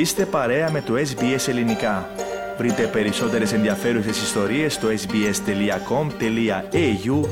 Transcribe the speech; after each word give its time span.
Είστε 0.00 0.26
παρέα 0.26 0.70
με 0.70 0.80
το 0.82 0.94
SBS 0.94 1.48
Ελληνικά. 1.48 2.08
Βρείτε 2.56 2.86
περισσότερες 2.86 3.52
ενδιαφέρουσες 3.52 4.22
ιστορίες 4.22 4.74
στο 4.74 4.88
sbs.com.au 4.88 5.30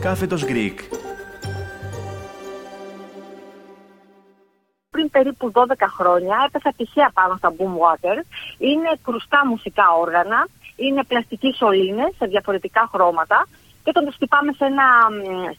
κάθετος 0.01 0.45
Greek. 0.45 0.75
Πριν 4.91 5.11
περίπου 5.11 5.53
12 5.55 5.61
χρόνια 5.99 6.37
έπεσα 6.47 6.73
τυχαία 6.77 7.11
πάνω 7.15 7.37
στα 7.37 7.53
boom 7.59 7.75
water. 7.83 8.17
Είναι 8.59 8.99
κρουστά 9.03 9.47
μουσικά 9.47 9.85
όργανα, 10.01 10.49
είναι 10.77 11.05
πλαστικοί 11.05 11.53
σωλήνες 11.53 12.15
σε 12.19 12.27
διαφορετικά 12.27 12.89
χρώματα 12.93 13.47
και 13.83 13.91
όταν 13.95 14.05
το 14.05 14.13
χτυπάμε 14.17 14.53
σε 14.53 14.65
ένα 14.65 14.87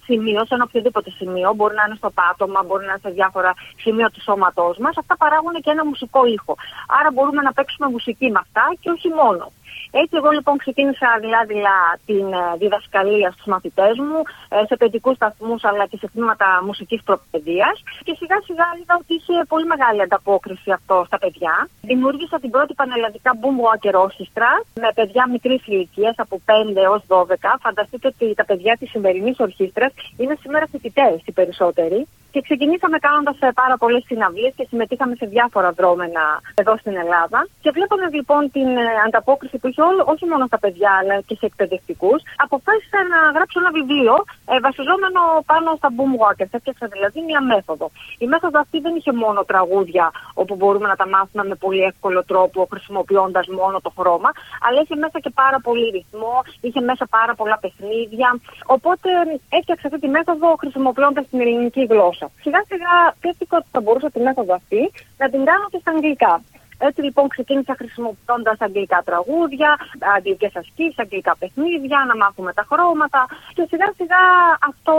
σημείο, 0.05 0.39
σε 0.45 0.53
ένα 0.55 0.63
οποιοδήποτε 0.67 1.09
σημείο, 1.09 1.53
μπορεί 1.53 1.75
να 1.75 1.83
είναι 1.85 1.95
στο 1.95 2.09
πάτωμα, 2.19 2.63
μπορεί 2.63 2.85
να 2.85 2.91
είναι 2.91 3.01
σε 3.05 3.09
διάφορα 3.09 3.51
σημεία 3.83 4.09
του 4.09 4.21
σώματός 4.21 4.77
μας, 4.77 4.97
αυτά 4.97 5.17
παράγουν 5.17 5.53
και 5.53 5.71
ένα 5.75 5.85
μουσικό 5.85 6.25
ήχο. 6.25 6.53
Άρα 6.99 7.09
μπορούμε 7.11 7.41
να 7.41 7.53
παίξουμε 7.53 7.87
μουσική 7.89 8.27
με 8.31 8.39
αυτά 8.45 8.63
και 8.81 8.89
όχι 8.89 9.09
μόνο. 9.09 9.51
Έτσι 9.91 10.13
εγώ 10.19 10.29
λοιπόν 10.37 10.57
ξεκίνησα 10.57 11.07
δειλά-δειλά 11.21 11.81
την 12.05 12.25
ε, 12.41 12.57
διδασκαλία 12.61 13.29
στους 13.31 13.45
μαθητές 13.53 13.95
μου 14.07 14.19
ε, 14.49 14.65
σε 14.69 14.75
παιδικούς 14.75 15.15
σταθμούς 15.15 15.63
αλλά 15.63 15.85
και 15.89 15.97
σε 15.97 16.07
τμήματα 16.13 16.47
μουσικής 16.67 17.01
προπαιδείας 17.03 17.75
και 18.05 18.13
σιγά 18.19 18.37
σιγά 18.47 18.67
είδα 18.79 18.95
ότι 19.01 19.13
είχε 19.19 19.35
πολύ 19.47 19.65
μεγάλη 19.65 20.01
ανταπόκριση 20.01 20.71
αυτό 20.71 21.03
στα 21.07 21.17
παιδιά. 21.17 21.69
Δημιούργησα 21.81 22.39
την 22.39 22.49
πρώτη 22.49 22.73
πανελλαδικά 22.73 23.31
boom 23.41 23.57
walker 23.65 23.95
orchestra 24.05 24.49
με 24.83 24.89
παιδιά 24.95 25.23
μικρής 25.31 25.61
ηλικίας 25.67 26.15
από 26.17 26.41
5 26.45 26.75
έως 26.75 27.01
12. 27.07 27.35
Φανταστείτε 27.65 28.07
ότι 28.07 28.33
τα 28.33 28.45
παιδιά 28.45 28.77
της 28.79 28.89
σημερινής 28.89 29.39
ορχήστρας 29.39 29.91
είναι 30.17 30.35
σήμερα 30.41 30.65
φοιτητές 30.71 31.21
οι 31.25 31.31
περισσότεροι 31.31 32.07
και 32.31 32.41
ξεκινήσαμε 32.41 32.97
κάνοντας 32.97 33.37
ε, 33.39 33.49
πάρα 33.61 33.77
πολλές 33.77 34.03
συναυλίες 34.05 34.53
και 34.55 34.65
συμμετείχαμε 34.69 35.15
σε 35.15 35.25
διάφορα 35.25 35.71
δρόμενα 35.71 36.23
εδώ 36.61 36.73
στην 36.77 36.95
Ελλάδα. 37.03 37.39
Και 37.61 37.71
βλέποντα 37.71 38.07
λοιπόν 38.17 38.51
την 38.51 38.69
ε, 38.77 38.85
ανταπόκριση 39.05 39.57
που 39.57 39.67
είχε 39.67 39.81
όλο, 39.81 40.01
όχι 40.13 40.25
μόνο 40.31 40.43
στα 40.45 40.59
παιδιά 40.63 40.91
αλλά 40.99 41.15
και 41.27 41.35
σε 41.39 41.45
εκπαιδευτικούς, 41.45 42.19
αποφάσισα 42.45 42.99
να 43.13 43.19
γράψω 43.35 43.57
ένα 43.63 43.71
βιβλίο 43.79 44.15
ε, 44.51 44.59
βασιζόμενο 44.67 45.21
πάνω 45.51 45.69
στα 45.79 45.89
boom 45.97 46.11
walkers. 46.21 46.51
Έφτιαξα 46.57 46.87
δηλαδή 46.95 47.19
μια 47.29 47.41
μέθοδο. 47.51 47.87
Η 48.23 48.25
μέθοδο 48.33 48.59
αυτή 48.59 48.77
δεν 48.85 48.93
είχε 48.95 49.11
μόνο 49.23 49.39
τραγούδια 49.51 50.05
όπου 50.41 50.55
μπορούμε 50.55 50.87
να 50.87 50.95
τα 51.01 51.07
μάθουμε 51.07 51.43
με 51.51 51.55
πολύ 51.55 51.83
εύκολο 51.91 52.19
τρόπο 52.31 52.67
χρησιμοποιώντας 52.71 53.45
μόνο 53.47 53.77
το 53.85 53.91
χρώμα, 53.97 54.29
αλλά 54.65 54.77
είχε 54.83 54.95
μέσα 55.03 55.17
και 55.23 55.31
πάρα 55.43 55.59
πολύ 55.67 55.85
ρυθμό, 55.97 56.35
είχε 56.61 56.81
μέσα 56.89 57.05
πάρα 57.17 57.33
πολλά 57.39 57.57
παιχνίδια. 57.63 58.29
Οπότε 58.65 59.09
έφτιαξα 59.57 59.87
αυτή 59.87 59.99
τη 59.99 60.07
μέθοδο 60.07 60.47
χρησιμοποιώντας 60.59 61.25
την 61.29 61.39
ελληνική 61.41 61.83
γλώσσα. 61.91 62.18
Σιγά 62.41 62.61
σιγά 62.67 62.93
σκέφτηκα 63.17 63.57
ότι 63.57 63.67
θα 63.71 63.81
μπορούσα 63.81 64.11
τη 64.11 64.19
μέθοδο 64.19 64.53
αυτή 64.53 64.91
να 65.17 65.29
την 65.29 65.45
κάνω 65.45 65.65
και 65.71 65.77
στα 65.81 65.91
αγγλικά. 65.91 66.41
Έτσι 66.77 67.01
λοιπόν 67.01 67.27
ξεκίνησα 67.27 67.75
χρησιμοποιώντας 67.77 68.57
αγγλικά 68.59 69.01
τραγούδια, 69.05 69.77
αγγλικές 70.15 70.55
ασκήσεις, 70.55 70.99
αγγλικά 70.99 71.35
παιχνίδια, 71.39 72.05
να 72.07 72.15
μάθουμε 72.15 72.53
τα 72.53 72.65
χρώματα. 72.69 73.25
Και 73.53 73.65
σιγά 73.69 73.87
σιγά 73.97 74.23
αυτό 74.69 74.93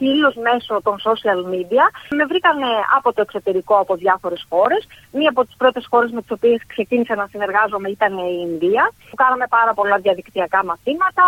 κυρίως 0.00 0.34
μέσω 0.46 0.74
των 0.86 0.94
social 1.08 1.40
media. 1.52 1.84
Με 2.18 2.24
βρήκαν 2.30 2.58
από 2.98 3.08
το 3.14 3.20
εξωτερικό 3.26 3.74
από 3.84 3.92
διάφορες 4.02 4.46
χώρες. 4.50 4.82
Μία 5.18 5.30
από 5.34 5.44
τις 5.46 5.54
πρώτες 5.56 5.84
χώρες 5.90 6.10
με 6.16 6.20
τις 6.20 6.30
οποίες 6.36 6.60
ξεκίνησα 6.66 7.14
να 7.14 7.26
συνεργάζομαι 7.32 7.88
ήταν 7.96 8.12
η 8.18 8.36
Ινδία. 8.46 8.84
Που 9.10 9.16
κάναμε 9.22 9.46
πάρα 9.56 9.72
πολλά 9.78 9.96
διαδικτυακά 10.04 10.60
μαθήματα. 10.64 11.24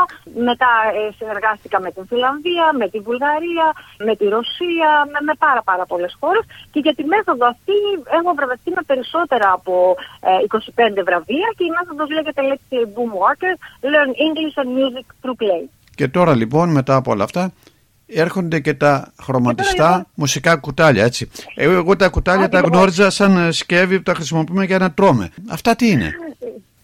Μετά 0.50 0.70
ε, 0.98 1.12
συνεργάστηκα 1.19 1.78
με 1.84 1.91
την 1.97 2.05
Φιλανδία, 2.10 2.66
με 2.80 2.86
τη 2.92 2.98
Βουλγαρία, 3.06 3.66
με 4.06 4.14
τη 4.19 4.25
Ρωσία, 4.36 4.91
με, 5.12 5.19
με 5.28 5.34
πάρα, 5.44 5.62
πάρα 5.70 5.84
πολλές 5.91 6.12
χώρες. 6.20 6.44
Και 6.72 6.80
για 6.84 6.94
τη 6.98 7.05
μέθοδο 7.12 7.47
αυτή 7.55 7.78
έχω 8.19 8.30
βραβευτεί 8.38 8.70
με 8.78 8.82
περισσότερα 8.91 9.47
από 9.58 9.75
ε, 10.20 10.30
25 10.98 11.05
βραβεία 11.08 11.48
και 11.56 11.65
η 11.69 11.72
μέθοδος 11.76 12.09
λέγεται 12.16 12.42
Let's 12.48 12.66
Boom 12.94 13.12
Walker, 13.22 13.54
Learn 13.92 14.10
English 14.26 14.56
and 14.62 14.71
Music 14.78 15.06
Through 15.21 15.38
Play. 15.42 15.62
Και 15.94 16.09
τώρα 16.09 16.34
λοιπόν 16.34 16.69
μετά 16.69 16.94
από 16.97 17.10
όλα 17.10 17.25
αυτά 17.25 17.53
έρχονται 18.08 18.60
και 18.60 18.74
τα 18.74 19.12
χρωματιστά 19.22 20.06
μουσικά 20.14 20.56
κουτάλια, 20.56 21.04
έτσι. 21.04 21.30
Εγώ, 21.54 21.72
εγώ 21.72 21.96
τα 21.96 22.08
κουτάλια 22.08 22.48
τα 22.48 22.60
γνώριζα 22.60 23.10
σαν 23.10 23.52
σκεύη 23.52 23.96
που 23.96 24.02
τα 24.02 24.14
χρησιμοποιούμε 24.14 24.64
για 24.64 24.78
να 24.78 24.92
τρώμε. 24.92 25.30
Αυτά 25.48 25.76
τι 25.76 25.91
είναι; 25.91 26.12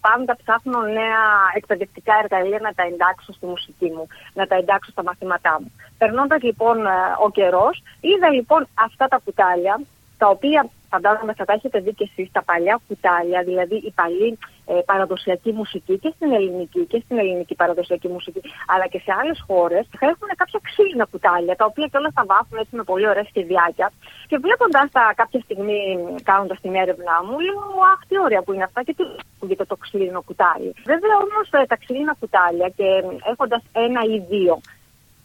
Πάντα 0.00 0.36
ψάχνω 0.42 0.80
νέα 0.80 1.24
εκπαιδευτικά 1.54 2.12
εργαλεία 2.22 2.58
να 2.62 2.72
τα 2.74 2.82
εντάξω 2.82 3.32
στη 3.32 3.46
μουσική 3.46 3.84
μου, 3.84 4.06
να 4.34 4.46
τα 4.46 4.56
εντάξω 4.56 4.90
στα 4.90 5.02
μαθήματά 5.02 5.56
μου. 5.60 5.72
Περνώντας 5.98 6.42
λοιπόν 6.42 6.86
ε, 6.86 6.90
ο 7.24 7.30
καιρός, 7.30 7.82
είδα 8.00 8.30
λοιπόν 8.30 8.66
αυτά 8.74 9.08
τα 9.08 9.20
κουτάλια, 9.24 9.80
τα 10.18 10.28
οποία 10.28 10.68
φαντάζομαι 10.90 11.34
θα 11.34 11.44
τα 11.44 11.52
έχετε 11.52 11.78
δει 11.80 11.92
και 11.94 12.08
εσείς, 12.10 12.32
τα 12.32 12.42
παλιά 12.42 12.80
κουτάλια, 12.88 13.42
δηλαδή 13.42 13.76
η 13.76 13.92
παλή 13.94 14.38
ε, 14.66 14.74
παραδοσιακή 14.90 15.52
μουσική 15.52 15.98
και 15.98 16.10
στην 16.16 16.32
ελληνική 16.32 16.82
και 16.86 17.00
στην 17.04 17.18
ελληνική 17.18 17.54
παραδοσιακή 17.54 18.08
μουσική, 18.08 18.40
αλλά 18.72 18.86
και 18.86 19.00
σε 19.04 19.12
άλλες 19.20 19.38
χώρες, 19.46 19.84
θα 19.98 20.06
έχουν 20.12 20.28
κάποια 20.36 20.60
ξύλινα 20.68 21.04
κουτάλια, 21.12 21.54
τα 21.56 21.64
οποία 21.64 21.86
και 21.90 21.96
όλα 22.00 22.10
θα 22.14 22.24
βάφουν 22.30 22.58
έτσι 22.62 22.76
με 22.76 22.84
πολύ 22.90 23.06
ωραία 23.08 23.24
σχεδιάκια. 23.24 23.92
Και 24.30 24.36
βλέποντας 24.44 24.86
τα 24.96 25.12
κάποια 25.20 25.40
στιγμή, 25.40 25.80
κάνοντας 26.22 26.58
την 26.60 26.74
έρευνά 26.74 27.16
μου, 27.26 27.38
λέω, 27.46 27.60
αχ, 27.92 28.00
τι 28.08 28.14
ωραία 28.26 28.42
που 28.42 28.52
είναι 28.52 28.66
αυτά 28.68 28.80
και 28.82 28.94
τι 28.94 29.04
ακούγεται 29.34 29.64
το 29.64 29.76
ξύλινο 29.76 30.20
κουτάλι. 30.28 30.70
Βέβαια 30.92 31.16
όμως 31.24 31.46
ε, 31.50 31.66
τα 31.66 31.76
ξύλινα 31.76 32.14
κουτάλια 32.20 32.68
και 32.78 32.88
έχοντας 33.30 33.62
ένα 33.72 34.00
ή 34.14 34.18
δύο 34.30 34.60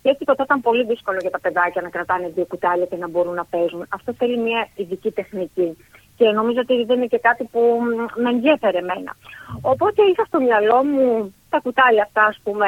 και 0.01 0.09
έτσι 0.09 0.23
τότε 0.25 0.43
ήταν 0.43 0.61
πολύ 0.61 0.85
δύσκολο 0.85 1.17
για 1.21 1.29
τα 1.29 1.39
παιδάκια 1.39 1.81
να 1.81 1.89
κρατάνε 1.89 2.27
δύο 2.35 2.45
κουτάλια 2.45 2.85
και 2.85 2.95
να 2.95 3.07
μπορούν 3.07 3.33
να 3.33 3.45
παίζουν. 3.45 3.85
Αυτό 3.89 4.13
θέλει 4.13 4.37
μια 4.37 4.67
ειδική 4.75 5.11
τεχνική. 5.11 5.77
Και 6.19 6.27
νομίζω 6.39 6.59
ότι 6.65 6.75
δεν 6.89 6.97
είναι 6.97 7.11
και 7.13 7.21
κάτι 7.27 7.43
που 7.51 7.61
με 8.23 8.29
ενδιαφέρε 8.29 8.77
εμένα. 8.77 9.11
Οπότε 9.73 9.99
είχα 10.09 10.23
στο 10.25 10.39
μυαλό 10.45 10.79
μου 10.91 11.33
τα 11.53 11.59
κουτάλια 11.65 12.03
αυτά, 12.07 12.23
ας 12.31 12.37
πούμε, 12.43 12.67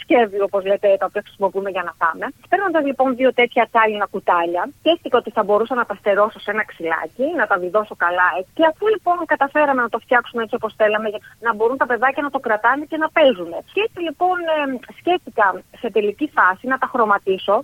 σκεύη, 0.00 0.40
όπως 0.48 0.62
λέτε, 0.70 0.88
τα 1.00 1.06
οποία 1.08 1.22
χρησιμοποιούμε 1.26 1.70
για 1.76 1.84
να 1.88 1.92
φάμε. 2.00 2.26
Παίρνοντας 2.50 2.84
λοιπόν 2.88 3.08
δύο 3.20 3.30
τέτοια 3.40 3.64
τσάλινα 3.70 4.06
κουτάλια, 4.14 4.62
σκέφτηκα 4.78 5.16
ότι 5.22 5.30
θα 5.36 5.42
μπορούσα 5.44 5.74
να 5.80 5.84
τα 5.88 5.94
στερώσω 6.00 6.38
σε 6.40 6.50
ένα 6.54 6.64
ξυλάκι, 6.70 7.26
να 7.40 7.46
τα 7.50 7.56
βιδώσω 7.62 7.94
καλά 8.04 8.28
έτσι. 8.38 8.50
Και 8.58 8.64
αφού 8.70 8.84
λοιπόν 8.94 9.16
καταφέραμε 9.34 9.82
να 9.86 9.90
το 9.94 9.98
φτιάξουμε 10.04 10.42
έτσι 10.42 10.54
όπως 10.58 10.72
θέλαμε, 10.80 11.08
για 11.08 11.20
να 11.46 11.54
μπορούν 11.54 11.76
τα 11.82 11.86
παιδάκια 11.90 12.22
να 12.22 12.30
το 12.34 12.40
κρατάνε 12.46 12.84
και 12.90 12.98
να 13.02 13.08
παίζουν. 13.16 13.50
Και 13.72 13.80
έτσι 13.86 14.00
λοιπόν 14.08 14.36
ε, 14.54 14.60
σκέφτηκα 14.98 15.46
σε 15.80 15.88
τελική 15.96 16.26
φάση 16.36 16.64
να 16.72 16.78
τα 16.78 16.86
χρωματίσω 16.92 17.56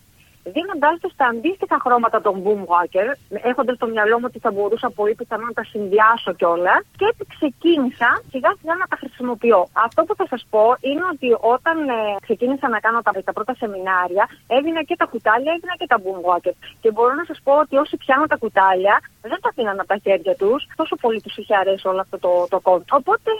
δίνοντάς 0.45 0.97
τους 1.01 1.13
τα 1.17 1.27
αντίστοιχα 1.27 1.77
χρώματα 1.85 2.21
των 2.21 2.35
Boomwalker, 2.45 3.09
έχοντας 3.51 3.77
στο 3.77 3.87
μυαλό 3.87 4.17
μου 4.19 4.27
ότι 4.31 4.39
θα 4.39 4.51
μπορούσα 4.51 4.91
πολύ 4.91 5.15
πιθανό 5.15 5.45
να 5.45 5.53
τα 5.53 5.65
συνδυάσω 5.65 6.33
κιόλα. 6.41 6.75
Και 6.99 7.05
έτσι 7.11 7.25
ξεκίνησα 7.35 8.09
σιγά 8.31 8.51
σιγά 8.59 8.75
να 8.83 8.87
τα 8.93 8.97
χρησιμοποιώ. 9.01 9.61
Αυτό 9.87 10.01
που 10.07 10.15
θα 10.21 10.27
σας 10.33 10.43
πω 10.51 10.65
είναι 10.89 11.05
ότι 11.13 11.29
όταν 11.55 11.77
ε, 11.89 11.99
ξεκίνησα 12.27 12.69
να 12.69 12.79
κάνω 12.85 13.01
τα, 13.03 13.11
τα 13.29 13.33
πρώτα 13.33 13.55
σεμινάρια, 13.55 14.25
έδινα 14.57 14.83
και 14.89 14.97
τα 15.01 15.07
κουτάλια, 15.13 15.53
έδινα 15.57 15.75
και 15.81 15.89
τα 15.93 15.99
Boomwalker. 16.05 16.55
Και 16.83 16.91
μπορώ 16.95 17.13
να 17.21 17.25
σας 17.31 17.39
πω 17.45 17.53
ότι 17.65 17.75
όσοι 17.77 17.97
πιάνουν 17.97 18.29
τα 18.33 18.37
κουτάλια, 18.37 18.95
δεν 19.23 19.39
τα 19.43 19.49
αφήναν 19.53 19.79
από 19.81 19.89
τα 19.89 19.99
χέρια 20.05 20.35
τους, 20.41 20.61
τόσο 20.77 20.95
πολύ 20.97 21.21
τους 21.21 21.37
είχε 21.37 21.55
αρέσει 21.63 21.87
όλο 21.89 22.01
αυτό 22.01 22.17
το, 22.25 22.33
το 22.53 22.59
κόμμα. 22.61 22.85
Οπότε 22.91 23.31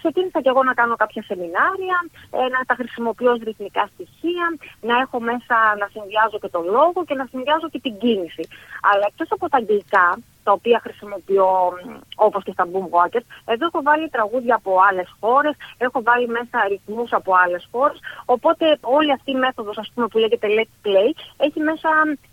ξεκίνησα 0.00 0.38
κι 0.44 0.48
εγώ 0.52 0.62
να 0.62 0.74
κάνω 0.80 0.94
κάποια 1.02 1.22
σεμινάρια, 1.22 1.96
ε, 2.30 2.38
να 2.54 2.60
τα 2.68 2.74
χρησιμοποιώ 2.74 3.30
ως 3.32 3.40
ρυθμικά 3.48 3.84
στοιχεία, 3.94 4.46
να 4.88 4.94
έχω 5.04 5.20
μέσα 5.20 5.56
να 5.80 5.86
συνδυάζω 5.94 6.38
και 6.42 6.50
το 6.54 6.60
λόγο 6.76 6.98
και 7.06 7.14
να 7.20 7.26
συνδυάζω 7.30 7.68
και 7.72 7.80
την 7.86 7.94
κίνηση. 7.98 8.44
Αλλά 8.90 9.04
εκτός 9.10 9.28
από 9.30 9.48
τα 9.48 9.56
αγγλικά, 9.60 10.08
τα 10.44 10.52
οποία 10.52 10.78
χρησιμοποιώ 10.84 11.50
όπως 12.26 12.44
και 12.44 12.52
στα 12.52 12.64
boom 12.72 12.86
walkers. 12.96 13.26
Εδώ 13.44 13.64
έχω 13.66 13.80
βάλει 13.82 14.08
τραγούδια 14.08 14.54
από 14.54 14.70
άλλες 14.88 15.08
χώρες, 15.20 15.54
έχω 15.78 16.02
βάλει 16.02 16.26
μέσα 16.28 16.56
αριθμού 16.64 17.04
από 17.10 17.30
άλλες 17.44 17.68
χώρες. 17.72 17.98
Οπότε 18.24 18.64
όλη 18.80 19.12
αυτή 19.12 19.30
η 19.30 19.34
μέθοδος, 19.44 19.78
ας 19.78 19.90
πούμε, 19.94 20.06
που 20.06 20.18
λέγεται 20.18 20.46
Let's 20.56 20.86
Play, 20.86 21.10
έχει 21.36 21.60
μέσα 21.60 21.88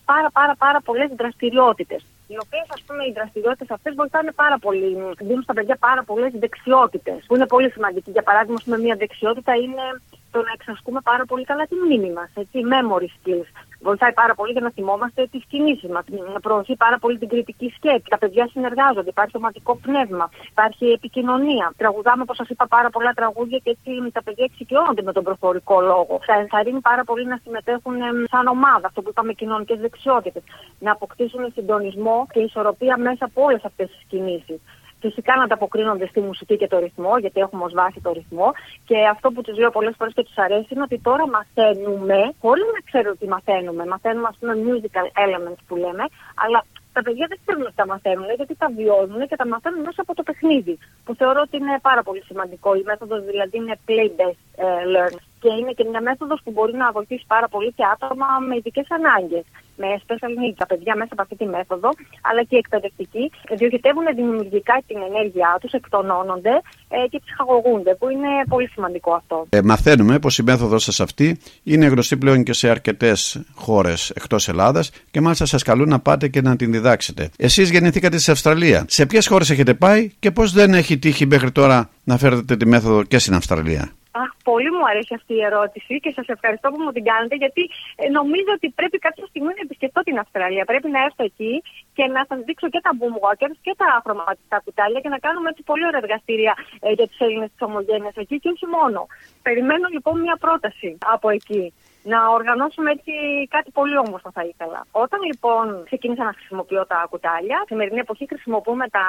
πάρα 0.06 0.30
πάρα 0.38 0.56
πάρα 0.64 0.80
πολλές 0.82 1.10
δραστηριότητες. 1.18 2.02
Οι 2.32 2.38
οποίες, 2.46 2.68
ας 2.76 2.82
πούμε, 2.86 3.02
οι 3.06 3.12
δραστηριότητες 3.18 3.70
αυτές 3.72 3.94
βοηθάνε 3.96 4.32
πάρα 4.32 4.58
πολύ. 4.60 4.88
Δίνουν 5.20 5.44
στα 5.44 5.54
παιδιά 5.54 5.76
πάρα 5.88 6.04
πολλές 6.04 6.32
δεξιότητες, 6.44 7.24
που 7.28 7.36
είναι 7.36 7.48
πολύ 7.48 7.70
σημαντική. 7.72 8.12
Για 8.12 8.24
παράδειγμα, 8.24 8.60
πούμε, 8.64 8.78
μια 8.78 8.96
δεξιότητα 8.96 9.54
είναι 9.56 9.86
το 10.32 10.40
να 10.48 10.52
εξασκούμε 10.58 11.00
πάρα 11.02 11.26
πολύ 11.26 11.44
καλά 11.44 11.64
τη 11.66 11.76
μνήμη 11.76 12.12
μας. 12.12 12.30
Memory 12.74 13.10
skills 13.18 13.50
βοηθάει 13.80 14.14
πάρα 14.14 14.34
πολύ 14.36 14.52
για 14.52 14.62
να 14.62 14.72
θυμόμαστε 14.72 15.28
τις 15.32 15.44
κινήσεις 15.50 15.90
μας. 15.90 16.04
Προωθεί 16.42 16.76
πάρα 16.76 16.98
πολύ 17.00 17.18
την 17.18 17.28
κριτική 17.28 17.74
σκέψη. 17.76 18.08
Τα 18.10 18.18
παιδιά 18.18 18.48
συνεργάζονται, 18.52 19.10
υπάρχει 19.10 19.32
σωματικό 19.32 19.76
πνεύμα, 19.76 20.30
υπάρχει 20.50 20.86
επικοινωνία. 20.86 21.74
Τραγουδάμε, 21.78 22.22
όπως 22.22 22.36
σας 22.36 22.50
είπα, 22.50 22.68
πάρα 22.68 22.90
πολλά 22.90 23.12
τραγούδια 23.12 23.58
και 23.64 23.70
έτσι 23.70 24.12
τα 24.12 24.24
παιδιά 24.24 24.46
εξοικειώνονται 24.50 25.02
με 25.02 25.12
τον 25.12 25.24
προφορικό 25.24 25.82
λόγο. 25.82 26.20
Θα 26.26 26.34
ενθαρρύνει 26.34 26.80
πάρα 26.80 27.04
πολύ 27.04 27.26
να 27.26 27.40
συμμετέχουν 27.44 27.96
σαν 28.32 28.48
ομάδα, 28.48 28.88
αυτό 28.88 29.02
που 29.02 29.10
είπαμε 29.10 29.34
κοινωνικές 29.34 29.80
δεξιότητες. 29.80 30.44
Να 30.80 30.92
αποκτήσουν 30.92 31.52
συντονισμό 31.54 32.28
και 32.34 32.40
ισορροπία 32.40 32.98
μέσα 32.98 33.26
από 33.26 33.44
όλες 33.44 33.64
αυτές 33.64 33.88
τις 33.88 34.04
κινήσεις 34.08 34.60
φυσικά 35.00 35.36
να 35.36 35.44
ανταποκρίνονται 35.44 36.08
στη 36.08 36.20
μουσική 36.20 36.58
και 36.58 36.68
το 36.68 36.78
ρυθμό, 36.80 37.18
γιατί 37.18 37.40
έχουμε 37.40 37.64
ως 37.64 37.74
βάση 37.74 38.00
το 38.02 38.12
ρυθμό. 38.12 38.52
Και 38.86 38.98
αυτό 39.14 39.32
που 39.32 39.42
τους 39.42 39.58
λέω 39.58 39.70
πολλές 39.70 39.96
φορές 39.98 40.14
και 40.14 40.24
τους 40.24 40.38
αρέσει 40.38 40.68
είναι 40.70 40.82
ότι 40.82 41.00
τώρα 41.00 41.28
μαθαίνουμε, 41.28 42.34
χωρίς 42.42 42.66
να 42.76 42.80
ξέρουν 42.88 43.12
ότι 43.12 43.28
μαθαίνουμε. 43.28 43.86
Μαθαίνουμε, 43.86 44.28
ας 44.32 44.38
πούμε, 44.40 44.54
musical 44.68 45.08
elements 45.26 45.62
που 45.68 45.76
λέμε, 45.76 46.06
αλλά 46.44 46.60
τα 46.94 47.02
παιδιά 47.02 47.26
δεν 47.30 47.40
θέλουν 47.46 47.64
να 47.64 47.74
τα 47.76 47.86
μαθαίνουν 47.86 48.26
γιατί 48.36 48.56
τα 48.56 48.68
βιώνουν 48.78 49.28
και 49.28 49.36
τα 49.36 49.48
μαθαίνουν 49.48 49.80
μέσα 49.80 50.02
από 50.02 50.14
το 50.16 50.24
παιχνίδι. 50.24 50.78
Που 51.06 51.16
θεωρώ 51.16 51.42
ότι 51.42 51.58
είναι 51.58 51.80
πάρα 51.82 52.04
πολύ 52.04 52.22
σημαντικό. 52.30 52.76
Η 52.76 52.84
μέθοδος 52.86 53.22
δηλαδή 53.26 53.58
είναι 53.58 53.76
play-based 53.88 54.44
ε, 54.66 54.66
learning 54.94 55.29
και 55.42 55.50
είναι 55.60 55.72
και 55.78 55.86
μια 55.92 56.02
μέθοδος 56.02 56.40
που 56.44 56.52
μπορεί 56.56 56.74
να 56.84 56.92
βοηθήσει 56.92 57.26
πάρα 57.28 57.48
πολύ 57.54 57.72
και 57.78 57.84
άτομα 57.94 58.28
με 58.48 58.56
ειδικές 58.56 58.88
ανάγκες. 58.98 59.46
Με 59.82 59.88
special 60.04 60.34
needs, 60.40 60.58
τα 60.58 60.66
παιδιά 60.66 60.94
μέσα 60.96 61.10
από 61.16 61.22
αυτή 61.22 61.36
τη 61.36 61.46
μέθοδο, 61.46 61.90
αλλά 62.30 62.42
και 62.48 62.56
οι 62.56 62.62
εκπαιδευτικοί, 62.64 63.32
διοχετεύουν 63.60 64.06
δημιουργικά 64.16 64.76
την 64.88 64.98
ενέργειά 65.10 65.58
τους, 65.62 65.72
εκτονώνονται 65.72 66.54
ε, 66.90 67.08
και 67.10 67.20
ψυχαγωγούνται, 67.26 67.96
που 67.96 68.10
είναι 68.10 68.28
πολύ 68.50 68.68
σημαντικό 68.68 69.12
αυτό. 69.14 69.46
Ε, 69.50 69.62
μαθαίνουμε 69.62 70.20
πως 70.20 70.38
η 70.38 70.44
μέθοδος 70.44 70.84
σας 70.84 71.00
αυτή 71.00 71.40
είναι 71.64 71.86
γνωστή 71.86 72.18
πλέον 72.18 72.44
και 72.44 72.54
σε 72.54 72.70
αρκετές 72.70 73.42
χώρες 73.56 74.10
εκτός 74.10 74.48
Ελλάδας 74.48 74.92
και 75.12 75.22
μάλιστα 75.22 75.46
σας 75.46 75.64
καλούν 75.64 75.90
να 75.90 76.00
πάτε 76.00 76.28
και 76.28 76.42
να 76.42 76.56
την 76.56 76.72
διδάξετε. 76.72 77.30
Εσείς 77.38 77.70
γεννηθήκατε 77.70 78.18
στη 78.18 78.32
Αυστραλία. 78.32 78.86
Σε 78.88 79.06
ποιες 79.06 79.28
χώρες 79.28 79.50
έχετε 79.50 79.74
πάει 79.74 80.12
και 80.20 80.32
πώ 80.32 80.48
δεν 80.48 80.74
έχει 80.74 80.98
τύχει 80.98 81.26
μέχρι 81.26 81.52
τώρα 81.52 81.90
να 82.04 82.18
φέρετε 82.18 82.58
τη 82.58 82.66
μέθοδο 82.66 83.04
και 83.04 83.20
στην 83.20 83.34
Αυστραλία; 83.34 83.92
Αχ, 84.12 84.30
πολύ 84.44 84.72
μου 84.72 84.86
αρέσει 84.92 85.14
αυτή 85.20 85.34
η 85.34 85.44
ερώτηση 85.50 86.00
και 86.00 86.12
σας 86.16 86.28
ευχαριστώ 86.28 86.70
που 86.72 86.82
μου 86.84 86.92
την 86.92 87.04
κάνετε 87.04 87.36
γιατί 87.36 87.64
ε, 87.96 88.10
νομίζω 88.10 88.52
ότι 88.58 88.68
πρέπει 88.80 88.98
κάποια 88.98 89.26
στιγμή 89.26 89.52
να 89.58 89.64
επισκεφτώ 89.68 90.02
την 90.02 90.20
Αυστραλία. 90.20 90.66
Πρέπει 90.66 90.90
να 90.90 91.00
έρθω 91.08 91.24
εκεί 91.24 91.54
και 91.94 92.06
να 92.16 92.22
σας 92.30 92.40
δείξω 92.48 92.70
και 92.70 92.82
τα 92.86 92.92
boom 93.00 93.16
walkers 93.24 93.58
και 93.66 93.74
τα 93.78 94.02
χρωματιστά 94.04 94.58
κουτάλια 94.66 95.00
και 95.04 95.10
να 95.16 95.20
κάνουμε 95.26 95.50
έτσι 95.50 95.64
πολύ 95.64 95.86
ωραία 95.86 96.02
εργαστήρια 96.04 96.54
ε, 96.80 96.92
για 96.98 97.08
τους 97.08 97.20
Έλληνες 97.20 97.50
της 97.52 97.62
ομογένειας 97.68 98.16
εκεί 98.16 98.40
και 98.40 98.50
όχι 98.50 98.66
μόνο. 98.66 99.08
Περιμένω 99.42 99.88
λοιπόν 99.96 100.16
μια 100.26 100.38
πρόταση 100.46 100.98
από 101.16 101.30
εκεί 101.30 101.74
να 102.04 102.28
οργανώσουμε 102.38 102.92
έτσι 102.92 103.12
κάτι 103.50 103.72
πολύ 103.72 103.98
όμορφο 103.98 104.30
θα 104.32 104.44
ήθελα. 104.52 104.86
Όταν 104.92 105.20
λοιπόν 105.22 105.84
ξεκίνησα 105.86 106.24
να 106.24 106.34
χρησιμοποιώ 106.34 106.86
τα 106.86 107.08
κουτάλια, 107.10 107.58
στη 107.58 107.68
σημερινή 107.68 108.00
εποχή 108.00 108.26
χρησιμοποιούμε 108.28 108.86
τα, 108.90 109.06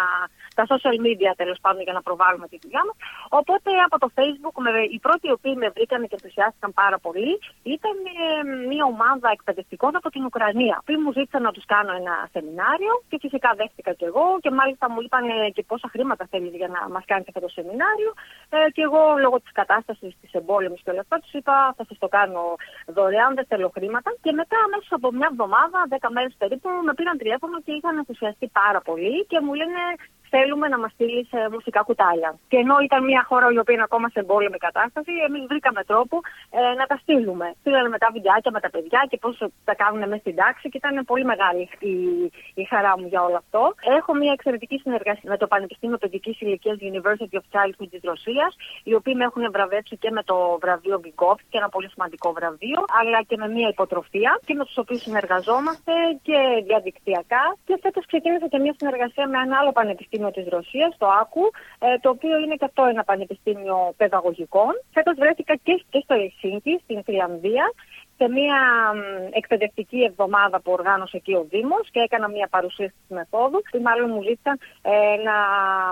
τα 0.55 0.65
social 0.73 0.97
media 1.07 1.31
τέλος 1.37 1.59
πάντων 1.61 1.83
για 1.83 1.93
να 1.93 2.03
προβάλλουμε 2.03 2.47
τη 2.49 2.59
δουλειά 2.63 2.83
μας. 2.87 2.97
Οπότε 3.29 3.71
από 3.87 3.97
το 3.99 4.09
Facebook, 4.19 4.57
με, 4.65 4.71
οι 4.95 4.99
πρώτοι 5.07 5.29
οι 5.29 5.33
οποίοι 5.39 5.55
με 5.63 5.69
βρήκαν 5.77 6.01
και 6.09 6.17
ενθουσιάστηκαν 6.19 6.73
πάρα 6.73 6.99
πολύ 6.99 7.33
ήταν 7.63 7.97
ε, 8.17 8.67
μια 8.71 8.85
ομάδα 8.85 9.29
εκπαιδευτικών 9.37 9.97
από 9.97 10.09
την 10.11 10.25
Ουκρανία. 10.25 10.83
Που 10.87 10.93
μου 11.05 11.13
ζήτησαν 11.13 11.43
να 11.43 11.53
τους 11.53 11.65
κάνω 11.75 11.93
ένα 12.01 12.15
σεμινάριο 12.33 12.93
και 13.09 13.19
φυσικά 13.21 13.51
δέχτηκα 13.57 13.93
κι 13.93 14.05
εγώ 14.05 14.25
και 14.41 14.51
μάλιστα 14.51 14.91
μου 14.91 15.01
είπαν 15.05 15.25
και 15.55 15.63
πόσα 15.63 15.89
χρήματα 15.93 16.27
θέλεις 16.31 16.55
για 16.61 16.69
να 16.69 16.81
μας 16.95 17.05
κάνεις 17.11 17.29
αυτό 17.29 17.41
το 17.41 17.49
σεμινάριο. 17.49 18.11
Ε, 18.55 18.71
και 18.75 18.83
εγώ 18.83 19.03
λόγω 19.25 19.37
της 19.41 19.53
κατάστασης 19.53 20.13
της 20.21 20.33
εμπόλεμης 20.33 20.81
και 20.85 20.91
όλα 20.91 21.01
αυτά 21.01 21.17
τους 21.23 21.33
είπα 21.33 21.75
θα 21.77 21.85
σας 21.89 21.99
το 21.99 22.09
κάνω 22.09 22.43
δωρεάν, 22.87 23.35
δεν 23.35 23.47
θέλω 23.47 23.69
χρήματα. 23.77 24.11
Και 24.23 24.33
μετά, 24.33 24.57
αμέσως 24.67 24.93
από 24.99 25.13
μια 25.13 25.29
εβδομάδα, 25.31 25.79
δέκα 25.89 26.11
μέρες 26.11 26.35
περίπου, 26.39 26.69
με 26.87 26.93
πήραν 26.95 27.19
τηλέφωνο 27.19 27.61
και 27.65 27.73
είχαν 27.73 27.97
ενθουσιαστεί 27.97 28.47
πάρα 28.61 28.81
πολύ 28.81 29.27
και 29.31 29.41
μου 29.41 29.55
λένε 29.55 29.81
θέλουμε 30.33 30.67
να 30.69 30.79
μας 30.83 30.91
στείλεις 30.97 31.29
ε, 31.33 31.49
μουσικά 31.55 31.81
κουτάλια. 31.89 32.31
Και 32.51 32.57
ενώ 32.65 32.77
ήταν 32.87 33.01
μια 33.11 33.23
χώρα 33.29 33.47
η 33.57 33.59
οποία 33.63 33.75
είναι 33.75 33.89
ακόμα 33.91 34.09
σε 34.09 34.19
εμπόλεμη 34.25 34.59
κατάσταση, 34.67 35.13
εμείς 35.27 35.43
βρήκαμε 35.51 35.81
τρόπο 35.91 36.17
ε, 36.51 36.61
να 36.81 36.85
τα 36.91 36.97
στείλουμε. 37.03 37.47
Στείλανε 37.61 37.89
μετά 37.95 38.09
βιντεάκια 38.13 38.51
με 38.57 38.61
τα 38.65 38.71
παιδιά 38.75 39.01
και 39.11 39.17
πώς 39.25 39.35
τα 39.69 39.75
κάνουν 39.75 40.03
μέσα 40.09 40.23
στην 40.25 40.35
τάξη 40.41 40.69
και 40.69 40.79
ήταν 40.83 41.05
πολύ 41.11 41.25
μεγάλη 41.33 41.63
η, 41.93 41.95
η 42.63 42.65
χαρά 42.73 42.93
μου 42.99 43.07
για 43.13 43.21
όλο 43.27 43.37
αυτό. 43.45 43.63
Έχω 43.99 44.11
μια 44.15 44.33
εξαιρετική 44.33 44.77
συνεργασία 44.85 45.31
με 45.35 45.37
το 45.37 45.47
Πανεπιστήμιο 45.47 45.99
Παιδικής 45.99 46.41
Ηλικίας 46.41 46.77
University 46.91 47.37
of 47.41 47.47
Childhood 47.55 47.89
της 47.91 48.03
Ρωσίας, 48.03 48.51
οι 48.85 48.95
οποίοι 48.95 49.15
με 49.17 49.25
έχουν 49.25 49.45
βραβεύσει 49.55 49.97
και 49.97 50.11
με 50.11 50.23
το 50.23 50.37
βραβείο 50.63 51.01
και 51.51 51.59
ένα 51.61 51.69
πολύ 51.69 51.89
σημαντικό 51.89 52.33
βραβείο, 52.33 52.81
αλλά 53.01 53.23
και 53.23 53.37
με 53.37 53.49
μια 53.49 53.69
υποτροφία 53.69 54.41
και 54.47 54.55
με 54.55 54.65
τους 54.65 54.77
οποίους 54.77 55.01
συνεργαζόμαστε 55.01 55.93
και 56.23 56.39
διαδικτυακά. 56.67 57.57
Και 57.67 57.79
φέτος 57.83 58.07
ξεκίνησα 58.07 58.49
και 58.49 58.59
μια 58.59 58.75
συνεργασία 58.79 59.29
με 59.29 59.39
ένα 59.39 59.57
άλλο 59.61 59.73
πανεπιστήμιο 59.73 60.20
Πανεπιστήμιο 60.21 60.31
της 60.31 60.47
Ρωσίας, 60.49 60.97
το 60.99 61.07
ΆΚΟΥ, 61.21 61.47
ε, 61.79 61.99
το 61.99 62.09
οποίο 62.09 62.39
είναι 62.39 62.55
και 62.55 62.65
αυτό 62.65 62.85
ένα 62.85 63.05
πανεπιστήμιο 63.05 63.95
παιδαγωγικών. 63.97 64.73
Φέτος 64.93 65.15
βρέθηκα 65.19 65.55
και 65.57 65.85
στο 66.03 66.15
Ελσίνκι, 66.15 66.81
στην 66.83 67.03
Φιλανδία, 67.05 67.73
σε 68.21 68.29
μια 68.39 68.61
εκπαιδευτική 69.41 70.01
εβδομάδα 70.11 70.57
που 70.61 70.73
οργάνωσε 70.79 71.17
εκεί 71.17 71.35
ο 71.43 71.45
Δήμος 71.53 71.87
και 71.93 72.01
έκανα 72.07 72.29
μια 72.37 72.49
παρουσίαση 72.55 72.95
της 73.01 73.17
μεθόδου. 73.19 73.61
Και 73.71 73.79
μάλλον 73.87 74.07
μου 74.15 74.23
ζήτησαν 74.29 74.57
ε, 74.83 75.17
να 75.29 75.37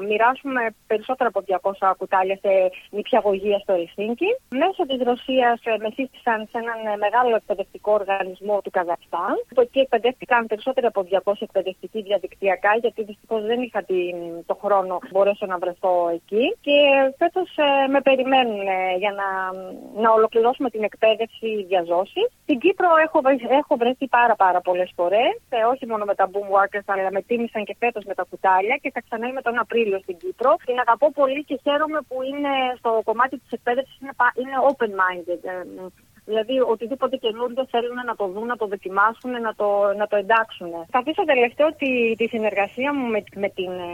μοιράσουμε 0.08 0.62
περισσότερα 0.86 1.28
από 1.32 1.40
200 1.80 1.92
κουτάλια 1.98 2.36
σε 2.44 2.52
νηπιαγωγία 2.90 3.58
στο 3.58 3.72
Ελσίνκι. 3.80 4.30
Μέσω 4.62 4.82
της 4.90 5.00
Ρωσίας 5.08 5.58
ε, 5.64 5.76
με 5.82 5.88
σύστησαν 5.96 6.38
σε 6.50 6.56
έναν 6.62 6.78
μεγάλο 7.04 7.34
εκπαιδευτικό 7.40 7.90
οργανισμό 8.00 8.56
του 8.62 8.70
Καζακστάν. 8.76 9.34
Που 9.54 9.60
εκεί 9.60 9.78
εκπαιδεύτηκαν 9.84 10.46
περισσότεροι 10.46 10.86
από 10.86 11.00
200 11.25 11.32
εκπαιδευτικοί 11.48 12.00
διαδικτυακά, 12.08 12.72
γιατί 12.82 13.00
δυστυχώς 13.10 13.42
δεν 13.50 13.58
είχα 13.66 13.80
την, 13.82 14.16
το 14.46 14.54
χρόνο 14.62 14.86
να 14.88 15.08
μπορέσω 15.10 15.46
να 15.46 15.58
βρεθώ 15.58 15.94
εκεί. 16.19 16.44
Και 16.60 16.76
φέτος 17.19 17.48
ε, 17.56 17.88
με 17.94 18.00
περιμένουν 18.00 18.60
ε, 18.60 18.96
για 19.02 19.12
να, 19.20 19.28
να 20.02 20.10
ολοκληρώσουμε 20.12 20.70
την 20.70 20.82
εκπαίδευση 20.82 21.48
διαζώση. 21.69 22.18
Στην 22.43 22.59
Κύπρο 22.59 22.88
έχω, 23.06 23.20
έχω 23.61 23.76
βρεθεί 23.76 24.06
πάρα 24.09 24.35
πάρα 24.35 24.61
πολλές 24.61 24.91
φορές, 24.97 25.35
ε, 25.49 25.62
όχι 25.73 25.87
μόνο 25.87 26.05
με 26.05 26.15
τα 26.15 26.31
boom 26.32 26.49
workers, 26.56 26.87
αλλά 26.87 27.11
με 27.11 27.23
τίμησαν 27.23 27.65
και 27.65 27.76
φέτος 27.79 28.05
με 28.05 28.15
τα 28.15 28.25
κουτάλια 28.31 28.76
και 28.82 28.91
θα 28.94 29.00
ξαναείμαι 29.06 29.43
τον 29.43 29.59
Απρίλιο 29.59 29.99
στην 29.99 30.17
Κύπρο. 30.17 30.56
Την 30.65 30.79
αγαπώ 30.79 31.12
πολύ 31.12 31.44
και 31.44 31.61
χαίρομαι 31.62 32.00
που 32.09 32.17
είναι 32.31 32.53
στο 32.79 33.00
κομμάτι 33.05 33.38
της 33.38 33.50
εκπαίδευσης 33.50 33.99
είναι, 34.00 34.15
είναι 34.41 34.56
open-minded. 34.70 35.41
Ε, 35.53 35.62
Δηλαδή, 36.30 36.60
οτιδήποτε 36.60 37.16
καινούργιο 37.16 37.66
θέλουν 37.70 37.98
να 38.06 38.16
το 38.16 38.26
δουν, 38.26 38.46
να 38.46 38.56
το 38.56 38.66
δοκιμάσουν, 38.66 39.30
να 39.30 39.54
το, 39.54 39.69
να 39.96 40.06
το 40.06 40.16
εντάξουν. 40.16 40.70
Θα 40.90 40.98
αφήσω 40.98 41.25
τελευταίο 41.25 41.69
τη, 41.80 41.90
τη 42.16 42.26
συνεργασία 42.28 42.94
μου 42.94 43.06
με, 43.06 43.20
με 43.34 43.48
την 43.48 43.70
ε, 43.70 43.92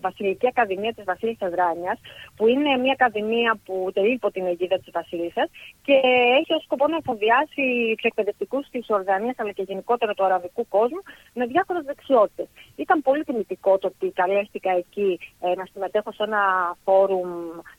Βασιλική 0.00 0.46
Ακαδημία 0.46 0.92
της 0.94 1.04
Βασίλισσα 1.04 1.48
Ράνια, 1.48 1.98
που 2.36 2.46
είναι 2.46 2.76
μια 2.76 2.92
ακαδημία 2.98 3.50
που 3.64 3.90
τελεί 3.94 4.12
υπό 4.12 4.30
την 4.30 4.46
αιγίδα 4.46 4.78
της 4.78 4.90
Βασίλισσας 4.92 5.48
και 5.86 5.96
έχει 6.40 6.52
ως 6.56 6.62
σκοπό 6.62 6.86
να 6.88 6.96
εφοδιάσει 6.96 7.64
του 7.98 8.06
εκπαιδευτικού 8.10 8.58
της 8.70 8.86
Ορδανία 8.88 9.34
αλλά 9.36 9.52
και 9.52 9.62
γενικότερα 9.62 10.12
του 10.14 10.24
αραβικού 10.24 10.68
κόσμου 10.68 11.02
με 11.34 11.46
διάφορες 11.46 11.84
δεξιότητες. 11.84 12.46
Ήταν 12.76 13.02
πολύ 13.02 13.22
τιμητικό 13.24 13.78
το 13.78 13.86
ότι 13.86 14.12
καλέστηκα 14.20 14.70
εκεί 14.70 15.18
ε, 15.40 15.54
να 15.54 15.64
συμμετέχω 15.72 16.12
σε 16.12 16.22
ένα 16.22 16.42
φόρουμ 16.84 17.30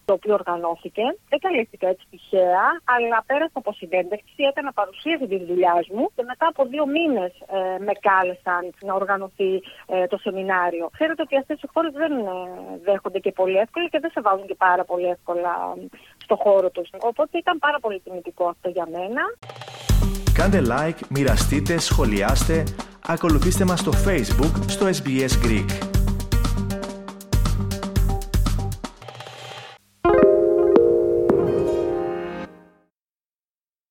το 0.06 0.13
οποίο 0.13 0.33
οργανώθηκε. 0.33 1.04
Δεν 1.30 1.39
καλέστηκα 1.39 1.88
έτσι 1.88 2.06
τυχαία, 2.10 2.65
αλλά 2.83 3.24
πέρασα 3.54 3.70
από 3.70 3.72
συνέντευξη, 3.74 4.40
έκανα 4.52 4.72
παρουσίαση 4.74 5.26
τη 5.28 5.38
δουλειά 5.50 5.76
μου 5.96 6.06
και 6.16 6.24
μετά 6.32 6.46
από 6.54 6.62
δύο 6.74 6.86
μήνες 6.96 7.32
ε, 7.58 7.84
με 7.88 7.94
κάλεσαν 8.08 8.64
να 8.88 8.94
οργανωθεί 8.94 9.51
ε, 9.94 10.08
το 10.08 10.18
σεμινάριο. 10.18 10.89
Ξέρετε 10.98 11.22
ότι 11.22 11.36
αυτές 11.38 11.58
οι 11.62 11.68
χώρες 11.74 11.94
δεν 12.01 12.12
ε, 12.12 12.34
δέχονται 12.88 13.20
και 13.20 13.32
πολύ 13.32 13.58
εύκολα 13.58 13.88
και 13.92 14.00
δεν 14.00 14.12
σε 14.12 14.22
βάζουν 14.22 14.48
και 14.48 14.56
πάρα 14.56 14.84
πολύ 14.84 15.08
εύκολα 15.16 15.54
στο 16.25 16.36
χώρο 16.44 16.70
τους. 16.70 16.89
Οπότε 17.00 17.38
ήταν 17.38 17.60
πάρα 17.60 17.80
πολύ 17.80 18.00
τιμητικό 18.00 18.46
αυτό 18.54 18.70
για 18.70 18.88
μένα. 18.96 19.22
Κάντε 20.34 20.62
like, 20.72 21.00
μοιραστείτε, 21.10 21.77
σχολιάστε, 21.77 22.63
ακολουθήστε 23.08 23.66
μας 23.66 23.80
στο 23.80 23.92
Facebook 24.06 24.54
στο 24.68 24.86
SBS 24.98 25.34
Greek. 25.46 25.93